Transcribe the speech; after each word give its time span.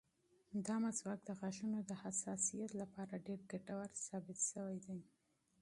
دا 0.65 0.75
مسواک 0.85 1.19
د 1.25 1.29
غاښونو 1.39 1.79
د 1.89 1.91
حساسیت 2.03 2.71
لپاره 2.81 3.23
ډېر 3.27 3.39
ګټور 3.51 3.89
ثابت 4.07 4.37
شوی 4.51 4.77
دی. 4.85 4.99